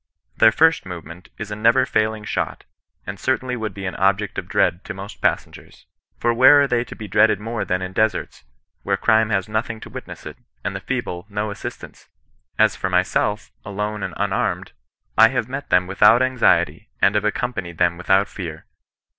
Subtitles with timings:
[0.37, 2.63] Their first movement is a never failing shot,
[3.05, 5.85] and certainly would be an object of dread to most passengers;
[6.17, 8.43] for where are they to be dreaded more than in deserts,
[8.81, 12.09] where crime has nothing to wit ness it, and the feeble no assistance?
[12.57, 14.71] As for myself, alone and mmrmed,
[15.19, 18.65] I have met them without anxiety, and have accompanied them without fear.